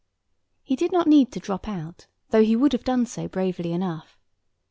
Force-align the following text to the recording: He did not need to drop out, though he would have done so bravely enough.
He 0.63 0.75
did 0.75 0.91
not 0.91 1.05
need 1.05 1.31
to 1.31 1.39
drop 1.39 1.67
out, 1.67 2.07
though 2.31 2.41
he 2.41 2.55
would 2.55 2.73
have 2.73 2.83
done 2.83 3.05
so 3.05 3.27
bravely 3.27 3.71
enough. 3.71 4.17